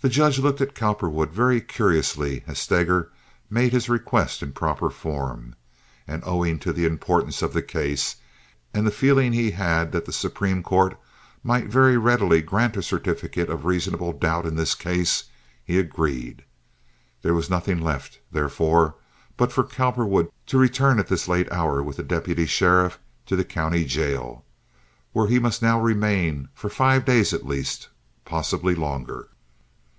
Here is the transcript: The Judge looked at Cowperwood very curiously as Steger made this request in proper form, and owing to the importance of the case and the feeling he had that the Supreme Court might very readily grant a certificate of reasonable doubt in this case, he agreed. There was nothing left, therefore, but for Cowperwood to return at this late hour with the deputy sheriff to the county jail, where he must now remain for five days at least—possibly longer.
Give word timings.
The 0.00 0.08
Judge 0.08 0.38
looked 0.38 0.60
at 0.60 0.76
Cowperwood 0.76 1.32
very 1.32 1.60
curiously 1.60 2.44
as 2.46 2.60
Steger 2.60 3.10
made 3.50 3.72
this 3.72 3.88
request 3.88 4.44
in 4.44 4.52
proper 4.52 4.90
form, 4.90 5.56
and 6.06 6.22
owing 6.24 6.60
to 6.60 6.72
the 6.72 6.84
importance 6.84 7.42
of 7.42 7.52
the 7.52 7.62
case 7.62 8.14
and 8.72 8.86
the 8.86 8.92
feeling 8.92 9.32
he 9.32 9.50
had 9.50 9.90
that 9.90 10.04
the 10.04 10.12
Supreme 10.12 10.62
Court 10.62 10.96
might 11.42 11.66
very 11.66 11.96
readily 11.96 12.40
grant 12.42 12.76
a 12.76 12.82
certificate 12.84 13.48
of 13.50 13.64
reasonable 13.64 14.12
doubt 14.12 14.46
in 14.46 14.54
this 14.54 14.76
case, 14.76 15.24
he 15.64 15.80
agreed. 15.80 16.44
There 17.22 17.34
was 17.34 17.50
nothing 17.50 17.80
left, 17.82 18.20
therefore, 18.30 18.94
but 19.36 19.50
for 19.50 19.64
Cowperwood 19.64 20.30
to 20.46 20.58
return 20.58 21.00
at 21.00 21.08
this 21.08 21.26
late 21.26 21.50
hour 21.50 21.82
with 21.82 21.96
the 21.96 22.04
deputy 22.04 22.46
sheriff 22.46 23.00
to 23.26 23.34
the 23.34 23.44
county 23.44 23.84
jail, 23.84 24.44
where 25.10 25.26
he 25.26 25.40
must 25.40 25.60
now 25.60 25.80
remain 25.80 26.48
for 26.54 26.70
five 26.70 27.04
days 27.04 27.32
at 27.34 27.44
least—possibly 27.44 28.76
longer. 28.76 29.30